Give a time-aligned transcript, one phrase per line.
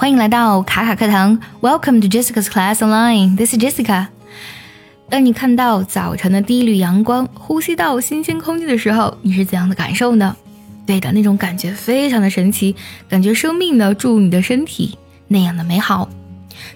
[0.00, 3.36] 欢迎来到卡卡课堂，Welcome to Jessica's Class Online.
[3.36, 4.06] This is Jessica.
[5.10, 10.36] 当你看到早晨的第一缕阳光，呼吸到新鲜空气的时候，你是怎样的感受呢？
[10.86, 12.76] 对的，那种感觉非常的神奇，
[13.08, 16.08] 感觉生命呢注入你的身体那样的美好。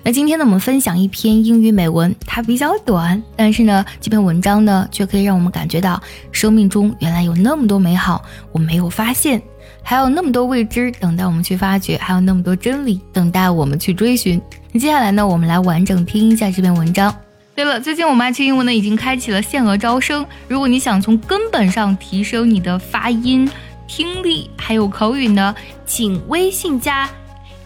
[0.03, 6.01] 那今天呢，我们分享一篇英语美文，它比较短，但是呢，这篇文章呢，却可以让我们感觉到
[6.31, 9.43] 生命中原来有那么多美好，我没有发现。
[9.85, 14.41] 还有那么多未知等待我们去发掘，还有那么多真理等待我们去追寻。
[14.71, 17.14] 那接下来呢，我们来完整听一下这篇文章。
[17.55, 23.50] 对了，最近我们爱趣英文呢已经开启了限额招生，如果你想从根本上提升你的发音、
[23.86, 27.08] 听力还有口语呢，请微信加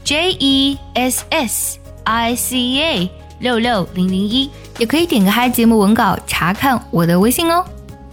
[0.02, 7.65] J E S S I C A 六六零零一，也可以点开节目文稿查看我的微信哦。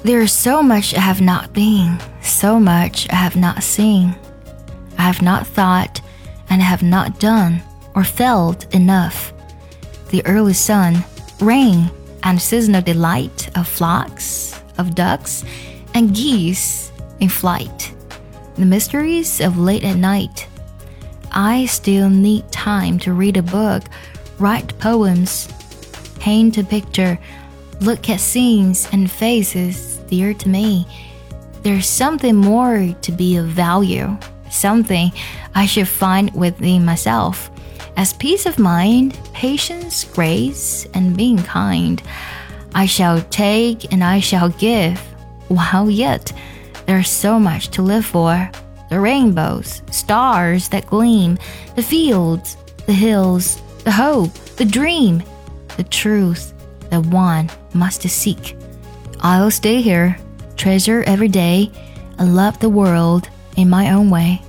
[0.05, 4.15] There's so much I have not been, so much I have not seen.
[4.97, 6.01] I have not thought
[6.49, 7.61] and have not done
[7.95, 9.33] or felt enough.
[10.11, 11.05] The early sun,
[11.41, 11.91] rain,
[12.23, 15.45] and seasonal delight of flocks, of ducks,
[15.95, 16.91] and geese
[17.21, 17.93] in flight.
[18.57, 20.47] The mysteries of late at night.
[21.34, 23.84] I still need time to read a book,
[24.38, 25.48] write poems,
[26.20, 27.18] paint a picture,
[27.82, 30.88] look at scenes and faces dear to me.
[31.64, 34.16] There's something more to be of value,
[34.50, 35.12] something
[35.56, 37.50] I should find within myself.
[37.96, 42.02] As peace of mind, patience, grace, and being kind,
[42.76, 45.00] I shall take and I shall give,
[45.48, 46.32] while yet
[46.86, 48.52] there's so much to live for.
[48.94, 51.40] The rainbows, stars that gleam,
[51.76, 55.24] the fields, the hills, the hope, the dream,
[55.78, 56.54] the truth
[56.92, 58.56] that one must seek.
[59.22, 60.16] I'll stay here,
[60.58, 61.72] treasure every day,
[62.20, 64.44] and love the world in my own way.